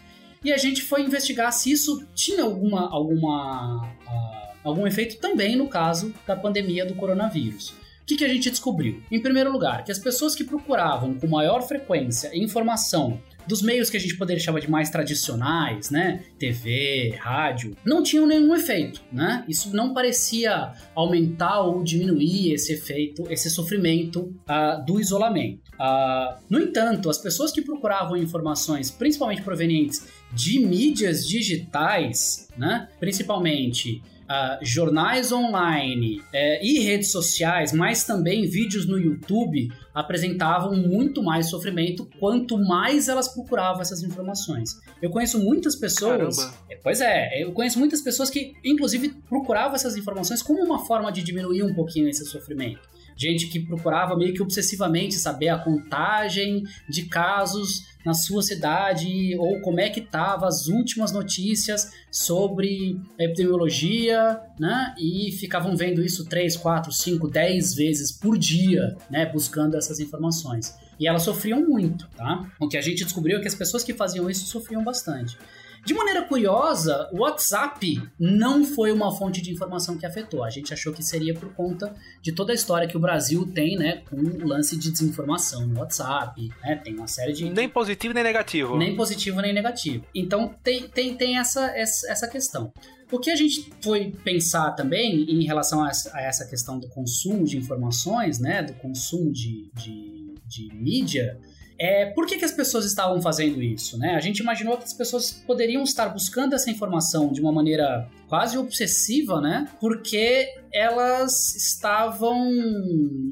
E 0.44 0.52
a 0.52 0.56
gente 0.56 0.82
foi 0.82 1.02
investigar 1.02 1.52
se 1.52 1.70
isso 1.70 2.04
tinha 2.14 2.42
alguma, 2.42 2.90
alguma, 2.90 3.84
uh, 3.84 4.56
algum 4.64 4.86
efeito 4.86 5.18
também 5.18 5.56
no 5.56 5.68
caso 5.68 6.12
da 6.26 6.34
pandemia 6.34 6.84
do 6.84 6.94
coronavírus. 6.94 7.70
O 8.02 8.04
que, 8.04 8.16
que 8.16 8.24
a 8.24 8.28
gente 8.28 8.50
descobriu? 8.50 9.00
Em 9.10 9.20
primeiro 9.20 9.52
lugar, 9.52 9.84
que 9.84 9.92
as 9.92 9.98
pessoas 9.98 10.34
que 10.34 10.42
procuravam 10.42 11.14
com 11.14 11.28
maior 11.28 11.62
frequência 11.62 12.36
informação 12.36 13.20
dos 13.46 13.62
meios 13.62 13.90
que 13.90 13.96
a 13.96 14.00
gente 14.00 14.16
poderia 14.16 14.42
chamar 14.42 14.60
de 14.60 14.70
mais 14.70 14.90
tradicionais, 14.90 15.90
né? 15.90 16.24
TV, 16.38 17.16
rádio, 17.18 17.76
não 17.84 18.02
tinham 18.02 18.26
nenhum 18.26 18.54
efeito, 18.54 19.00
né? 19.12 19.44
Isso 19.48 19.74
não 19.74 19.92
parecia 19.92 20.72
aumentar 20.94 21.60
ou 21.62 21.82
diminuir 21.82 22.52
esse 22.52 22.72
efeito, 22.72 23.24
esse 23.30 23.50
sofrimento 23.50 24.34
uh, 24.48 24.84
do 24.84 25.00
isolamento. 25.00 25.60
Uh, 25.74 26.40
no 26.48 26.60
entanto, 26.60 27.10
as 27.10 27.18
pessoas 27.18 27.52
que 27.52 27.62
procuravam 27.62 28.16
informações, 28.16 28.90
principalmente 28.90 29.42
provenientes 29.42 30.06
de 30.32 30.60
mídias 30.60 31.26
digitais, 31.26 32.48
né? 32.56 32.88
Principalmente 32.98 34.02
Uh, 34.32 34.64
jornais 34.64 35.30
online 35.30 36.22
é, 36.32 36.64
e 36.64 36.78
redes 36.78 37.10
sociais, 37.10 37.70
mas 37.70 38.04
também 38.04 38.48
vídeos 38.48 38.86
no 38.86 38.98
YouTube, 38.98 39.70
apresentavam 39.92 40.74
muito 40.74 41.22
mais 41.22 41.50
sofrimento 41.50 42.08
quanto 42.18 42.56
mais 42.56 43.08
elas 43.08 43.28
procuravam 43.28 43.82
essas 43.82 44.02
informações. 44.02 44.80
Eu 45.02 45.10
conheço 45.10 45.38
muitas 45.38 45.76
pessoas. 45.76 46.38
É, 46.70 46.76
pois 46.76 47.02
é, 47.02 47.42
eu 47.42 47.52
conheço 47.52 47.78
muitas 47.78 48.00
pessoas 48.00 48.30
que, 48.30 48.54
inclusive, 48.64 49.10
procuravam 49.28 49.74
essas 49.74 49.96
informações 49.98 50.42
como 50.42 50.64
uma 50.64 50.86
forma 50.86 51.12
de 51.12 51.22
diminuir 51.22 51.62
um 51.62 51.74
pouquinho 51.74 52.08
esse 52.08 52.24
sofrimento 52.24 52.80
gente 53.16 53.46
que 53.46 53.60
procurava 53.60 54.16
meio 54.16 54.34
que 54.34 54.42
obsessivamente 54.42 55.14
saber 55.14 55.48
a 55.48 55.58
contagem 55.58 56.64
de 56.88 57.04
casos 57.04 57.86
na 58.04 58.14
sua 58.14 58.42
cidade 58.42 59.36
ou 59.38 59.60
como 59.60 59.80
é 59.80 59.88
que 59.88 60.00
estavam 60.00 60.48
as 60.48 60.66
últimas 60.66 61.12
notícias 61.12 61.92
sobre 62.10 63.00
epidemiologia, 63.18 64.40
né? 64.58 64.94
E 64.98 65.32
ficavam 65.32 65.76
vendo 65.76 66.02
isso 66.02 66.24
3, 66.24 66.56
4, 66.56 66.92
5, 66.92 67.28
10 67.28 67.74
vezes 67.74 68.12
por 68.12 68.36
dia, 68.36 68.96
né? 69.10 69.26
Buscando 69.26 69.76
essas 69.76 70.00
informações. 70.00 70.74
E 70.98 71.06
elas 71.06 71.22
sofriam 71.22 71.60
muito, 71.60 72.08
tá? 72.16 72.48
O 72.60 72.68
que 72.68 72.76
a 72.76 72.80
gente 72.80 73.04
descobriu 73.04 73.38
é 73.38 73.40
que 73.40 73.48
as 73.48 73.54
pessoas 73.54 73.82
que 73.82 73.94
faziam 73.94 74.28
isso 74.28 74.46
sofriam 74.46 74.84
bastante. 74.84 75.36
De 75.84 75.94
maneira 75.94 76.22
curiosa, 76.22 77.08
o 77.12 77.22
WhatsApp 77.22 78.00
não 78.18 78.64
foi 78.64 78.92
uma 78.92 79.10
fonte 79.10 79.42
de 79.42 79.50
informação 79.50 79.98
que 79.98 80.06
afetou. 80.06 80.44
A 80.44 80.50
gente 80.50 80.72
achou 80.72 80.92
que 80.92 81.02
seria 81.02 81.34
por 81.34 81.52
conta 81.54 81.94
de 82.20 82.32
toda 82.32 82.52
a 82.52 82.54
história 82.54 82.86
que 82.86 82.96
o 82.96 83.00
Brasil 83.00 83.50
tem, 83.52 83.76
né, 83.76 84.02
com 84.08 84.16
o 84.16 84.46
lance 84.46 84.76
de 84.76 84.92
desinformação 84.92 85.66
no 85.66 85.80
WhatsApp, 85.80 86.48
né? 86.62 86.76
Tem 86.76 86.94
uma 86.94 87.08
série 87.08 87.32
de. 87.32 87.50
Nem 87.50 87.68
positivo 87.68 88.14
nem 88.14 88.22
negativo. 88.22 88.76
Nem 88.76 88.94
positivo 88.94 89.40
nem 89.40 89.52
negativo. 89.52 90.04
Então 90.14 90.54
tem, 90.62 90.88
tem, 90.88 91.16
tem 91.16 91.38
essa, 91.38 91.72
essa 91.76 92.28
questão. 92.28 92.72
O 93.10 93.18
que 93.18 93.30
a 93.30 93.36
gente 93.36 93.70
foi 93.82 94.10
pensar 94.24 94.70
também 94.72 95.30
em 95.30 95.44
relação 95.44 95.84
a 95.84 95.90
essa 96.20 96.46
questão 96.46 96.78
do 96.78 96.88
consumo 96.88 97.44
de 97.44 97.58
informações, 97.58 98.38
né, 98.38 98.62
do 98.62 98.72
consumo 98.74 99.30
de, 99.30 99.70
de, 99.74 100.34
de 100.46 100.74
mídia, 100.74 101.38
é, 101.82 102.06
por 102.06 102.26
que, 102.28 102.38
que 102.38 102.44
as 102.44 102.52
pessoas 102.52 102.84
estavam 102.84 103.20
fazendo 103.20 103.60
isso? 103.60 103.98
Né? 103.98 104.14
A 104.14 104.20
gente 104.20 104.38
imaginou 104.38 104.76
que 104.76 104.84
as 104.84 104.92
pessoas 104.92 105.32
poderiam 105.32 105.82
estar 105.82 106.08
buscando 106.10 106.54
essa 106.54 106.70
informação 106.70 107.32
de 107.32 107.40
uma 107.40 107.50
maneira 107.50 108.08
quase 108.28 108.56
obsessiva, 108.56 109.40
né? 109.40 109.66
Porque 109.80 110.46
elas 110.72 111.56
estavam. 111.56 112.52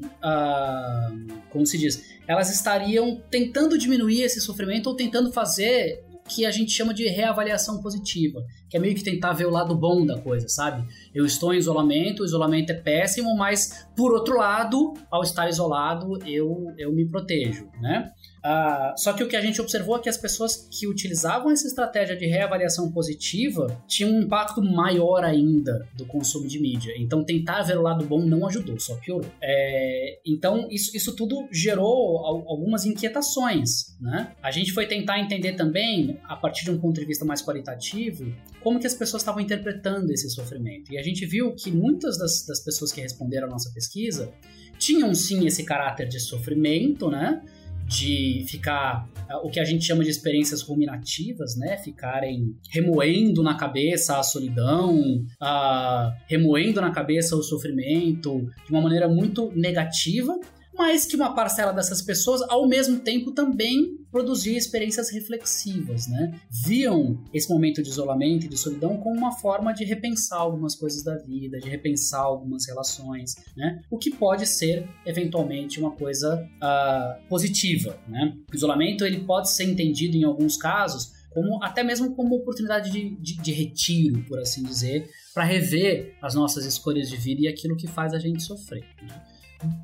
Uh, 0.03 1.33
como 1.49 1.65
se 1.65 1.77
diz? 1.77 2.03
Elas 2.27 2.53
estariam 2.53 3.23
tentando 3.31 3.77
diminuir 3.77 4.23
esse 4.23 4.41
sofrimento 4.41 4.87
ou 4.87 4.97
tentando 4.97 5.31
fazer 5.31 6.03
que 6.27 6.45
a 6.45 6.51
gente 6.51 6.71
chama 6.71 6.93
de 6.93 7.07
reavaliação 7.07 7.81
positiva, 7.81 8.43
que 8.69 8.77
é 8.77 8.79
meio 8.79 8.95
que 8.95 9.03
tentar 9.03 9.33
ver 9.33 9.45
o 9.45 9.49
lado 9.49 9.75
bom 9.75 10.05
da 10.05 10.17
coisa, 10.19 10.47
sabe? 10.47 10.87
Eu 11.13 11.25
estou 11.25 11.53
em 11.53 11.57
isolamento, 11.57 12.23
o 12.23 12.25
isolamento 12.25 12.71
é 12.71 12.75
péssimo, 12.75 13.35
mas 13.35 13.85
por 13.95 14.13
outro 14.13 14.37
lado, 14.37 14.93
ao 15.09 15.23
estar 15.23 15.49
isolado, 15.49 16.17
eu, 16.25 16.73
eu 16.77 16.91
me 16.91 17.05
protejo, 17.05 17.69
né? 17.81 18.11
Uh, 18.41 18.97
só 18.97 19.13
que 19.13 19.23
o 19.23 19.27
que 19.27 19.35
a 19.35 19.41
gente 19.41 19.61
observou 19.61 19.97
é 19.97 19.99
que 19.99 20.09
as 20.09 20.17
pessoas 20.17 20.67
que 20.71 20.87
utilizavam 20.87 21.51
essa 21.51 21.67
estratégia 21.67 22.15
de 22.15 22.25
reavaliação 22.25 22.91
positiva 22.91 23.79
tinham 23.87 24.11
um 24.11 24.21
impacto 24.21 24.63
maior 24.63 25.23
ainda 25.23 25.87
do 25.95 26.05
consumo 26.05 26.47
de 26.47 26.59
mídia. 26.59 26.91
Então, 26.97 27.23
tentar 27.23 27.61
ver 27.61 27.77
o 27.77 27.83
lado 27.83 28.03
bom 28.03 28.19
não 28.25 28.47
ajudou, 28.47 28.79
só 28.79 28.95
piorou. 28.95 29.29
É, 29.39 30.19
então, 30.25 30.67
isso, 30.71 30.95
isso 30.97 31.15
tudo 31.15 31.47
gerou 31.51 32.17
algumas 32.25 32.83
inquietações. 32.83 33.95
Né? 34.01 34.31
A 34.41 34.49
gente 34.49 34.71
foi 34.71 34.87
tentar 34.87 35.19
entender 35.19 35.53
também, 35.53 36.10
a 36.27 36.35
partir 36.35 36.65
de 36.65 36.71
um 36.71 36.77
ponto 36.77 36.99
de 36.99 37.05
vista 37.05 37.25
mais 37.25 37.41
qualitativo, 37.41 38.33
como 38.61 38.79
que 38.79 38.87
as 38.87 38.93
pessoas 38.93 39.21
estavam 39.21 39.41
interpretando 39.41 40.11
esse 40.11 40.29
sofrimento. 40.29 40.91
E 40.91 40.97
a 40.97 41.03
gente 41.03 41.25
viu 41.25 41.53
que 41.53 41.71
muitas 41.71 42.17
das, 42.17 42.45
das 42.45 42.59
pessoas 42.59 42.91
que 42.91 43.01
responderam 43.01 43.47
à 43.47 43.51
nossa 43.51 43.71
pesquisa 43.73 44.31
tinham 44.77 45.13
sim 45.13 45.45
esse 45.45 45.63
caráter 45.63 46.07
de 46.07 46.19
sofrimento, 46.19 47.09
né? 47.09 47.41
de 47.87 48.45
ficar 48.47 49.05
ah, 49.27 49.39
o 49.39 49.49
que 49.49 49.59
a 49.59 49.65
gente 49.65 49.83
chama 49.83 50.01
de 50.01 50.09
experiências 50.09 50.61
ruminativas, 50.61 51.57
né? 51.57 51.77
Ficarem 51.77 52.55
remoendo 52.69 53.43
na 53.43 53.55
cabeça 53.55 54.17
a 54.17 54.23
solidão, 54.23 55.25
uh, 55.41 56.13
remoendo 56.25 56.79
na 56.79 56.91
cabeça 56.91 57.35
o 57.35 57.43
sofrimento 57.43 58.49
de 58.65 58.71
uma 58.71 58.81
maneira 58.81 59.09
muito 59.09 59.51
negativa 59.53 60.39
mas 60.81 61.05
que 61.05 61.15
uma 61.15 61.35
parcela 61.35 61.71
dessas 61.71 62.01
pessoas, 62.01 62.41
ao 62.49 62.67
mesmo 62.67 62.99
tempo, 62.99 63.31
também 63.31 63.99
produzia 64.11 64.57
experiências 64.57 65.09
reflexivas, 65.09 66.07
né? 66.07 66.39
Viam 66.49 67.23
esse 67.33 67.49
momento 67.49 67.81
de 67.81 67.89
isolamento 67.89 68.45
e 68.45 68.49
de 68.49 68.57
solidão 68.57 68.97
como 68.97 69.17
uma 69.17 69.31
forma 69.31 69.73
de 69.73 69.85
repensar 69.85 70.39
algumas 70.39 70.75
coisas 70.75 71.03
da 71.03 71.17
vida, 71.17 71.59
de 71.59 71.69
repensar 71.69 72.21
algumas 72.21 72.67
relações, 72.67 73.35
né? 73.55 73.81
O 73.89 73.97
que 73.97 74.11
pode 74.11 74.45
ser, 74.45 74.87
eventualmente, 75.05 75.79
uma 75.79 75.91
coisa 75.91 76.43
uh, 76.57 77.27
positiva, 77.27 77.97
né? 78.07 78.35
O 78.51 78.55
isolamento, 78.55 79.05
ele 79.05 79.23
pode 79.23 79.49
ser 79.49 79.63
entendido, 79.63 80.17
em 80.17 80.23
alguns 80.23 80.57
casos, 80.57 81.13
como 81.31 81.63
até 81.63 81.81
mesmo 81.81 82.13
como 82.13 82.35
oportunidade 82.35 82.91
de, 82.91 83.15
de, 83.15 83.37
de 83.37 83.51
retiro, 83.53 84.23
por 84.25 84.39
assim 84.39 84.63
dizer, 84.63 85.09
para 85.33 85.45
rever 85.45 86.15
as 86.21 86.35
nossas 86.35 86.65
escolhas 86.65 87.09
de 87.09 87.15
vida 87.15 87.43
e 87.43 87.47
aquilo 87.47 87.77
que 87.77 87.87
faz 87.87 88.13
a 88.13 88.19
gente 88.19 88.43
sofrer. 88.43 88.83
Né? 89.01 89.30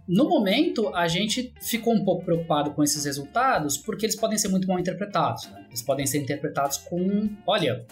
No 0.08 0.28
momento, 0.28 0.94
a 0.96 1.08
gente 1.08 1.54
ficou 1.62 1.94
um 1.94 2.04
pouco 2.04 2.26
preocupado 2.26 2.72
com 2.72 2.84
esses 2.84 3.06
resultados 3.06 3.78
porque 3.78 4.06
eles 4.06 4.16
podem 4.16 4.38
ser 4.38 4.48
muito 4.50 4.68
mal 4.68 4.80
interpretados. 4.80 5.48
Né? 5.48 5.66
Eles 5.68 5.82
podem 5.82 6.06
ser 6.06 6.20
interpretados 6.20 6.78
com: 6.78 7.30
olha, 7.46 7.86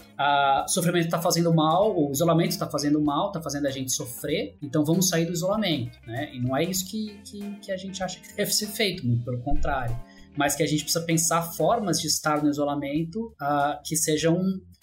o 0.65 0.67
sofrimento 0.67 1.05
está 1.05 1.21
fazendo 1.21 1.53
mal, 1.53 1.95
o 1.97 2.11
isolamento 2.11 2.51
está 2.51 2.67
fazendo 2.67 3.01
mal, 3.01 3.27
está 3.27 3.41
fazendo 3.41 3.67
a 3.67 3.71
gente 3.71 3.91
sofrer, 3.91 4.57
então 4.61 4.83
vamos 4.83 5.09
sair 5.09 5.25
do 5.25 5.33
isolamento. 5.33 5.97
Né? 6.05 6.33
E 6.33 6.39
não 6.39 6.55
é 6.55 6.63
isso 6.63 6.89
que, 6.89 7.19
que, 7.23 7.41
que 7.61 7.71
a 7.71 7.77
gente 7.77 8.01
acha 8.03 8.19
que 8.19 8.35
deve 8.35 8.53
ser 8.53 8.67
feito, 8.67 9.05
muito 9.05 9.23
pelo 9.23 9.39
contrário 9.39 9.95
mas 10.37 10.55
que 10.55 10.63
a 10.63 10.67
gente 10.67 10.83
precisa 10.83 11.03
pensar 11.05 11.41
formas 11.41 11.99
de 11.99 12.07
estar 12.07 12.43
no 12.43 12.49
isolamento 12.49 13.33
uh, 13.41 13.81
que 13.83 13.95
sejam 13.95 14.37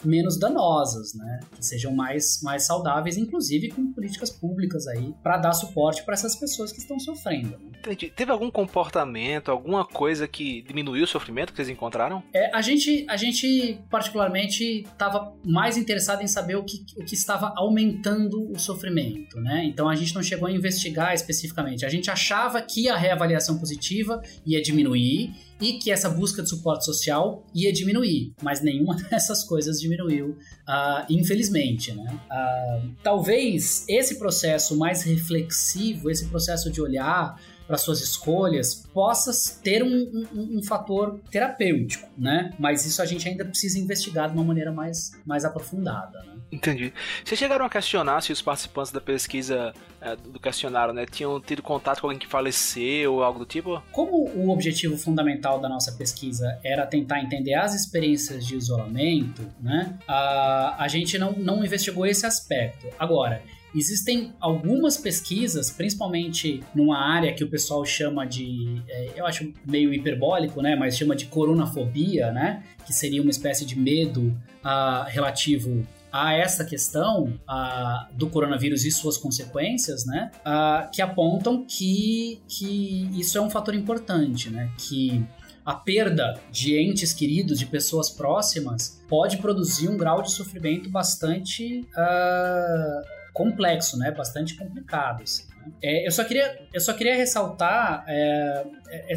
menos 0.05 0.39
danosas, 0.39 1.15
né? 1.15 1.41
Que 1.55 1.65
sejam 1.65 1.95
mais, 1.95 2.41
mais 2.43 2.67
saudáveis, 2.67 3.17
inclusive 3.17 3.71
com 3.71 3.93
políticas 3.93 4.31
públicas 4.31 4.87
aí 4.87 5.15
para 5.23 5.37
dar 5.39 5.53
suporte 5.53 6.05
para 6.05 6.15
essas 6.15 6.37
pessoas 6.37 6.73
que 6.73 6.79
estão 6.79 6.99
sofrendo. 6.99 7.59
Né? 7.59 7.79
Entendi. 7.79 8.13
Teve 8.15 8.31
algum 8.31 8.51
comportamento, 8.51 9.51
alguma 9.51 9.85
coisa 9.85 10.27
que 10.29 10.63
diminuiu 10.63 11.05
o 11.05 11.07
sofrimento 11.07 11.53
que 11.53 11.57
vocês 11.57 11.69
encontraram? 11.69 12.23
É, 12.33 12.55
a 12.55 12.61
gente, 12.61 13.05
a 13.09 13.17
gente 13.17 13.81
particularmente 13.91 14.83
estava 14.83 15.33
mais 15.45 15.77
interessado 15.77 16.23
em 16.23 16.27
saber 16.27 16.57
o 16.57 16.65
que, 16.65 16.85
o 16.97 17.05
que 17.05 17.15
estava 17.15 17.53
aumentando 17.57 18.51
o 18.51 18.59
sofrimento, 18.59 19.41
né? 19.41 19.65
Então 19.65 19.89
a 19.89 19.95
gente 19.95 20.15
não 20.15 20.23
chegou 20.23 20.49
a 20.49 20.53
investigar 20.53 21.15
especificamente. 21.15 21.85
A 21.85 21.89
gente 21.89 22.11
achava 22.11 22.61
que 22.63 22.89
a 22.89 22.97
reavaliação 22.97 23.59
positiva 23.59 24.23
ia 24.45 24.63
diminuir 24.63 25.35
e 25.63 25.79
que 25.79 25.91
essa 25.91 26.09
busca 26.11 26.43
de 26.43 26.49
suporte 26.49 26.85
social 26.85 27.47
ia 27.55 27.73
diminuir, 27.73 28.35
mas 28.43 28.61
nenhuma 28.61 28.97
dessas 29.09 29.45
coisas 29.45 29.81
diminuiu, 29.81 30.31
uh, 30.69 31.07
infelizmente. 31.09 31.93
Né? 31.93 32.21
Uh, 32.31 32.91
talvez 33.03 33.85
esse 33.89 34.19
processo 34.19 34.77
mais 34.77 35.03
reflexivo, 35.03 36.11
esse 36.11 36.27
processo 36.27 36.71
de 36.71 36.83
olhar 36.83 37.41
para 37.67 37.77
suas 37.79 38.01
escolhas 38.01 38.87
possa 38.93 39.33
ter 39.63 39.83
um, 39.83 40.27
um, 40.33 40.59
um, 40.59 40.63
fator 40.63 41.21
terapêutico, 41.31 42.09
né? 42.17 42.51
Mas 42.59 42.85
isso 42.85 43.01
a 43.01 43.07
gente 43.07 43.29
ainda 43.29 43.45
precisa 43.45 43.79
investigar 43.79 44.29
de 44.29 44.35
uma 44.35 44.45
maneira 44.45 44.73
mais, 44.73 45.13
mais 45.25 45.45
aprofundada, 45.45 46.23
né? 46.25 46.33
Entendi. 46.53 46.93
Vocês 47.25 47.39
chegaram 47.39 47.65
a 47.65 47.71
questionar 47.71 48.21
se 48.21 48.31
os 48.31 48.43
participantes 48.43 48.93
da 48.93 49.01
pesquisa 49.01 49.73
é, 50.03 50.15
do 50.17 50.39
questionário, 50.39 50.93
né, 50.93 51.07
tinham 51.07 51.41
tido 51.41 51.63
contato 51.63 52.01
com 52.01 52.09
alguém 52.09 52.19
que 52.19 52.27
faleceu 52.27 53.15
ou 53.15 53.23
algo 53.23 53.39
do 53.39 53.47
tipo? 53.47 53.83
Como 53.91 54.29
o 54.29 54.51
objetivo 54.51 54.99
fundamental 54.99 55.59
da 55.59 55.69
nossa 55.69 55.93
pesquisa 55.93 56.59
era 56.63 56.85
tentar 56.87 57.23
entender 57.23 57.55
as 57.55 57.75
experiências 57.75 58.45
de 58.45 58.55
isolamento, 58.55 59.43
né, 59.61 59.99
a, 60.07 60.77
a 60.79 60.89
gente 60.89 61.17
não, 61.17 61.33
não 61.33 61.65
investigou 61.65 62.05
esse 62.05 62.27
aspecto. 62.27 62.87
Agora, 62.99 63.43
Existem 63.75 64.35
algumas 64.39 64.97
pesquisas, 64.97 65.71
principalmente 65.71 66.63
numa 66.75 66.99
área 66.99 67.33
que 67.33 67.43
o 67.43 67.49
pessoal 67.49 67.85
chama 67.85 68.27
de, 68.27 68.83
é, 68.89 69.13
eu 69.17 69.27
acho 69.27 69.53
meio 69.67 69.93
hiperbólico, 69.95 70.61
né, 70.61 70.77
mas 70.77 70.97
chama 70.97 71.17
de 71.17 71.27
coronafobia, 71.27 72.31
né, 72.33 72.63
que 72.85 72.93
seria 72.93 73.23
uma 73.23 73.31
espécie 73.31 73.65
de 73.65 73.79
medo 73.79 74.29
uh, 74.65 75.05
relativo 75.07 75.87
a 76.13 76.35
essa 76.35 76.63
questão 76.65 77.39
uh, 77.49 78.15
do 78.15 78.29
coronavírus 78.29 78.85
e 78.85 78.93
suas 78.93 79.17
consequências, 79.17 80.05
né, 80.05 80.31
uh, 80.41 80.91
que 80.91 81.01
apontam 81.01 81.65
que, 81.67 82.43
que 82.47 83.09
isso 83.19 83.39
é 83.39 83.41
um 83.41 83.49
fator 83.49 83.75
importante, 83.75 84.51
né, 84.51 84.71
que 84.77 85.25
a 85.65 85.75
perda 85.75 86.39
de 86.51 86.77
entes 86.77 87.13
queridos, 87.15 87.59
de 87.59 87.67
pessoas 87.67 88.11
próximas, 88.11 89.01
pode 89.09 89.39
produzir 89.39 89.89
um 89.89 89.97
grau 89.97 90.21
de 90.21 90.31
sofrimento 90.33 90.91
bastante 90.91 91.87
uh, 91.97 93.22
complexo, 93.33 93.99
né? 93.99 94.11
Bastante 94.11 94.57
complicado. 94.57 95.23
Assim, 95.23 95.45
né? 95.49 95.73
é, 95.83 96.07
eu, 96.07 96.11
só 96.11 96.25
queria, 96.25 96.67
eu 96.73 96.81
só 96.81 96.93
queria 96.93 97.17
ressaltar. 97.17 98.05
É, 98.07 98.67
é, 98.89 99.15
é, 99.15 99.17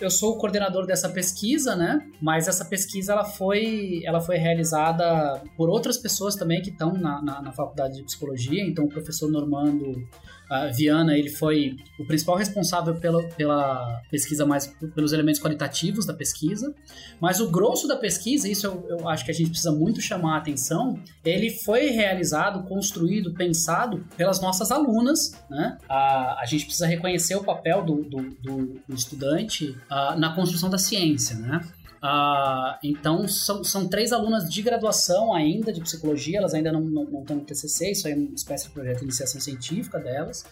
eu 0.00 0.10
sou 0.10 0.34
o 0.34 0.38
coordenador 0.38 0.86
dessa 0.86 1.08
pesquisa, 1.08 1.74
né? 1.74 2.06
Mas 2.20 2.48
essa 2.48 2.64
pesquisa 2.64 3.12
ela 3.12 3.24
foi, 3.24 4.02
ela 4.04 4.20
foi 4.20 4.36
realizada 4.36 5.42
por 5.56 5.70
outras 5.70 5.96
pessoas 5.96 6.36
também 6.36 6.60
que 6.60 6.70
estão 6.70 6.92
na, 6.92 7.22
na, 7.22 7.42
na 7.42 7.52
faculdade 7.52 7.96
de 7.96 8.04
psicologia. 8.04 8.62
Então, 8.62 8.84
o 8.84 8.88
professor 8.88 9.30
Normando 9.30 10.06
a 10.48 10.66
Viana 10.66 11.16
ele 11.16 11.28
foi 11.28 11.76
o 11.98 12.06
principal 12.06 12.36
responsável 12.36 12.94
pela, 12.96 13.22
pela 13.30 14.02
pesquisa 14.10 14.46
mais 14.46 14.66
pelos 14.94 15.12
elementos 15.12 15.40
qualitativos 15.40 16.06
da 16.06 16.14
pesquisa, 16.14 16.74
mas 17.20 17.40
o 17.40 17.50
grosso 17.50 17.88
da 17.88 17.96
pesquisa, 17.96 18.48
isso 18.48 18.66
eu, 18.66 18.86
eu 18.88 19.08
acho 19.08 19.24
que 19.24 19.30
a 19.30 19.34
gente 19.34 19.50
precisa 19.50 19.72
muito 19.72 20.00
chamar 20.00 20.34
a 20.34 20.38
atenção, 20.38 20.98
ele 21.24 21.50
foi 21.50 21.88
realizado, 21.88 22.62
construído, 22.68 23.34
pensado 23.34 24.04
pelas 24.16 24.40
nossas 24.40 24.70
alunas, 24.70 25.32
né? 25.50 25.78
A, 25.88 26.40
a 26.40 26.44
gente 26.46 26.64
precisa 26.64 26.86
reconhecer 26.86 27.34
o 27.34 27.42
papel 27.42 27.84
do, 27.84 28.02
do, 28.04 28.22
do, 28.42 28.94
estudante 28.94 29.76
uh, 29.90 30.18
na 30.18 30.34
construção 30.34 30.70
da 30.70 30.78
ciência, 30.78 31.36
né? 31.36 31.60
Uh, 32.06 32.78
então, 32.84 33.26
são, 33.26 33.64
são 33.64 33.88
três 33.88 34.12
alunas 34.12 34.48
de 34.48 34.62
graduação 34.62 35.34
ainda, 35.34 35.72
de 35.72 35.80
psicologia, 35.80 36.38
elas 36.38 36.54
ainda 36.54 36.70
não, 36.70 36.80
não, 36.80 37.04
não 37.04 37.20
estão 37.22 37.36
no 37.36 37.44
TCC, 37.44 37.90
isso 37.90 38.06
é 38.06 38.14
uma 38.14 38.34
espécie 38.34 38.66
de 38.66 38.70
projeto 38.70 38.98
de 38.98 39.04
iniciação 39.04 39.40
científica 39.40 39.98
delas. 39.98 40.44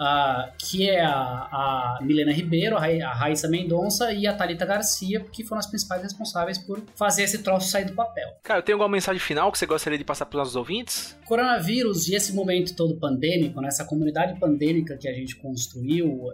Uh, 0.00 0.52
que 0.58 0.88
é 0.88 1.04
a, 1.04 1.12
a 1.12 1.98
Milena 2.02 2.32
Ribeiro, 2.32 2.76
a 2.76 3.12
Raíssa 3.12 3.48
Mendonça 3.48 4.12
e 4.12 4.26
a 4.26 4.34
Talita 4.34 4.64
Garcia, 4.64 5.20
que 5.32 5.44
foram 5.44 5.60
as 5.60 5.66
principais 5.66 6.02
responsáveis 6.02 6.58
por 6.58 6.82
fazer 6.94 7.22
esse 7.22 7.42
troço 7.42 7.68
sair 7.68 7.84
do 7.84 7.94
papel. 7.94 8.28
Cara, 8.42 8.62
tem 8.62 8.72
alguma 8.72 8.88
mensagem 8.88 9.20
final 9.20 9.50
que 9.50 9.58
você 9.58 9.66
gostaria 9.66 9.98
de 9.98 10.04
passar 10.04 10.26
para 10.26 10.36
os 10.36 10.40
nossos 10.40 10.56
ouvintes? 10.56 11.18
Coronavírus 11.24 12.08
e 12.08 12.14
esse 12.14 12.32
momento 12.34 12.74
todo 12.74 12.96
pandêmico, 12.96 13.60
nessa 13.60 13.82
né, 13.82 13.88
comunidade 13.88 14.38
pandêmica 14.38 14.96
que 14.96 15.08
a 15.08 15.12
gente 15.12 15.36
construiu, 15.36 16.08
uh, 16.08 16.32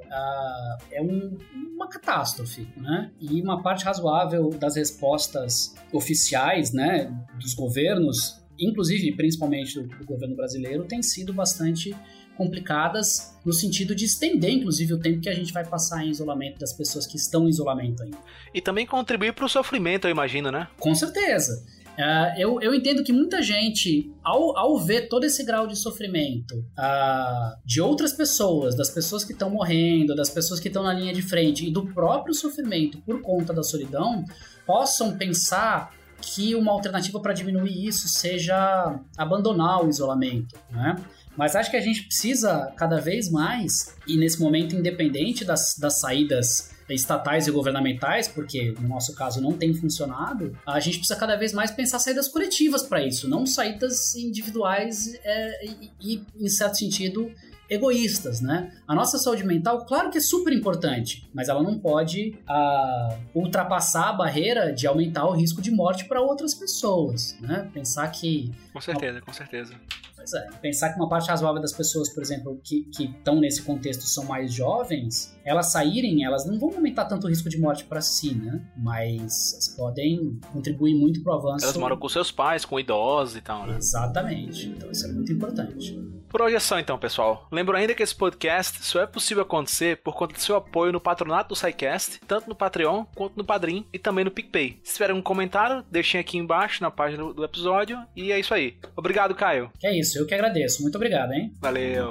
é 0.90 1.00
um, 1.00 1.38
uma 1.74 1.88
catástrofe, 1.88 2.66
né? 2.76 3.10
E 3.20 3.40
uma 3.40 3.62
parte 3.62 3.84
razoável 3.84 4.50
das 4.50 4.76
respostas 4.76 5.74
oficiais, 5.92 6.72
né, 6.72 7.12
dos 7.40 7.54
governos, 7.54 8.42
inclusive 8.58 9.12
principalmente 9.12 9.74
do, 9.74 9.86
do 9.86 10.04
governo 10.04 10.34
brasileiro, 10.34 10.84
tem 10.84 11.02
sido 11.02 11.32
bastante 11.32 11.94
complicadas 12.38 13.36
no 13.44 13.52
sentido 13.52 13.94
de 13.94 14.04
estender, 14.04 14.50
inclusive, 14.50 14.94
o 14.94 14.98
tempo 14.98 15.20
que 15.20 15.28
a 15.28 15.34
gente 15.34 15.52
vai 15.52 15.66
passar 15.66 16.04
em 16.04 16.08
isolamento 16.08 16.60
das 16.60 16.72
pessoas 16.72 17.04
que 17.04 17.16
estão 17.16 17.46
em 17.46 17.50
isolamento 17.50 18.04
ainda. 18.04 18.16
E 18.54 18.62
também 18.62 18.86
contribuir 18.86 19.32
para 19.32 19.44
o 19.44 19.48
sofrimento, 19.48 20.06
eu 20.06 20.10
imagino, 20.12 20.52
né? 20.52 20.68
Com 20.78 20.94
certeza. 20.94 21.66
Uh, 21.98 22.38
eu, 22.38 22.60
eu 22.60 22.72
entendo 22.72 23.02
que 23.02 23.12
muita 23.12 23.42
gente, 23.42 24.08
ao, 24.22 24.56
ao 24.56 24.78
ver 24.78 25.08
todo 25.08 25.24
esse 25.24 25.44
grau 25.44 25.66
de 25.66 25.76
sofrimento 25.76 26.54
uh, 26.78 27.58
de 27.64 27.80
outras 27.80 28.12
pessoas, 28.12 28.76
das 28.76 28.88
pessoas 28.88 29.24
que 29.24 29.32
estão 29.32 29.50
morrendo, 29.50 30.14
das 30.14 30.30
pessoas 30.30 30.60
que 30.60 30.68
estão 30.68 30.84
na 30.84 30.92
linha 30.92 31.12
de 31.12 31.22
frente 31.22 31.66
e 31.66 31.72
do 31.72 31.86
próprio 31.86 32.32
sofrimento 32.32 32.98
por 32.98 33.20
conta 33.20 33.52
da 33.52 33.64
solidão, 33.64 34.24
possam 34.64 35.16
pensar 35.18 35.92
que 36.20 36.54
uma 36.54 36.70
alternativa 36.70 37.18
para 37.18 37.32
diminuir 37.32 37.86
isso 37.86 38.06
seja 38.06 39.00
abandonar 39.16 39.84
o 39.84 39.88
isolamento, 39.88 40.56
né? 40.70 40.96
Mas 41.38 41.54
acho 41.54 41.70
que 41.70 41.76
a 41.76 41.80
gente 41.80 42.02
precisa 42.02 42.72
cada 42.76 43.00
vez 43.00 43.30
mais, 43.30 43.94
e 44.08 44.16
nesse 44.16 44.40
momento 44.40 44.74
independente 44.74 45.44
das, 45.44 45.78
das 45.78 46.00
saídas 46.00 46.76
estatais 46.88 47.46
e 47.46 47.52
governamentais, 47.52 48.26
porque 48.26 48.74
no 48.80 48.88
nosso 48.88 49.14
caso 49.14 49.40
não 49.40 49.52
tem 49.52 49.72
funcionado, 49.72 50.58
a 50.66 50.80
gente 50.80 50.98
precisa 50.98 51.18
cada 51.18 51.36
vez 51.36 51.52
mais 51.52 51.70
pensar 51.70 52.00
saídas 52.00 52.26
coletivas 52.26 52.82
para 52.82 53.06
isso, 53.06 53.28
não 53.28 53.46
saídas 53.46 54.16
individuais 54.16 55.14
é, 55.22 55.66
e, 55.66 55.92
e, 56.00 56.22
em 56.40 56.48
certo 56.48 56.78
sentido, 56.78 57.30
egoístas, 57.70 58.40
né? 58.40 58.72
A 58.88 58.94
nossa 58.94 59.16
saúde 59.18 59.44
mental, 59.44 59.84
claro 59.84 60.10
que 60.10 60.18
é 60.18 60.20
super 60.20 60.52
importante, 60.52 61.28
mas 61.32 61.48
ela 61.48 61.62
não 61.62 61.78
pode 61.78 62.36
uh, 62.48 63.16
ultrapassar 63.32 64.08
a 64.08 64.12
barreira 64.12 64.72
de 64.72 64.88
aumentar 64.88 65.26
o 65.26 65.32
risco 65.32 65.60
de 65.60 65.70
morte 65.70 66.06
para 66.06 66.20
outras 66.20 66.52
pessoas, 66.54 67.38
né? 67.40 67.70
Pensar 67.72 68.08
que... 68.08 68.50
Com 68.72 68.80
certeza, 68.80 69.20
com 69.20 69.32
certeza. 69.32 69.74
Pois 70.18 70.32
é, 70.32 70.48
pensar 70.60 70.92
que 70.92 70.96
uma 70.96 71.08
parte 71.08 71.28
razoável 71.28 71.62
das 71.62 71.72
pessoas, 71.72 72.12
por 72.12 72.20
exemplo, 72.20 72.60
que 72.64 72.88
estão 72.98 73.38
nesse 73.38 73.62
contexto 73.62 74.02
são 74.02 74.24
mais 74.24 74.52
jovens, 74.52 75.38
elas 75.44 75.70
saírem, 75.70 76.24
elas 76.24 76.44
não 76.44 76.58
vão 76.58 76.74
aumentar 76.74 77.04
tanto 77.04 77.28
o 77.28 77.30
risco 77.30 77.48
de 77.48 77.58
morte 77.58 77.84
para 77.84 78.00
si, 78.00 78.34
né? 78.34 78.60
Mas 78.76 79.74
podem 79.76 80.40
contribuir 80.52 80.96
muito 80.96 81.22
para 81.22 81.34
o 81.34 81.38
avanço. 81.38 81.64
Elas 81.64 81.76
moram 81.76 81.96
com 81.96 82.08
seus 82.08 82.32
pais, 82.32 82.64
com 82.64 82.80
idosos 82.80 83.36
e 83.36 83.40
tal, 83.40 83.64
né? 83.68 83.76
Exatamente. 83.78 84.68
Então 84.70 84.90
isso 84.90 85.06
é 85.06 85.12
muito 85.12 85.32
importante. 85.32 85.96
Por 86.28 86.42
hoje 86.42 86.56
é 86.56 86.60
só 86.60 86.78
então, 86.78 86.98
pessoal. 86.98 87.48
Lembro 87.50 87.76
ainda 87.76 87.94
que 87.94 88.02
esse 88.02 88.14
podcast 88.14 88.84
só 88.84 89.00
é 89.00 89.06
possível 89.06 89.42
acontecer 89.42 89.98
por 89.98 90.14
conta 90.14 90.34
do 90.34 90.40
seu 90.40 90.56
apoio 90.56 90.92
no 90.92 91.00
patronato 91.00 91.50
do 91.50 91.56
SciCast, 91.56 92.20
tanto 92.26 92.48
no 92.48 92.54
Patreon 92.54 93.04
quanto 93.14 93.36
no 93.36 93.44
Padrim 93.44 93.86
e 93.92 93.98
também 93.98 94.24
no 94.24 94.30
PicPay. 94.30 94.80
Se 94.84 94.94
tiver 94.94 95.12
um 95.12 95.22
comentário, 95.22 95.84
deixem 95.90 96.20
aqui 96.20 96.36
embaixo 96.36 96.82
na 96.82 96.90
página 96.90 97.32
do 97.32 97.44
episódio 97.44 97.98
e 98.14 98.30
é 98.30 98.38
isso 98.38 98.52
aí. 98.52 98.76
Obrigado, 98.94 99.34
Caio. 99.34 99.70
Que 99.78 99.86
é 99.86 99.98
isso, 99.98 100.18
eu 100.18 100.26
que 100.26 100.34
agradeço. 100.34 100.82
Muito 100.82 100.96
obrigado, 100.96 101.32
hein? 101.32 101.52
Valeu. 101.60 102.10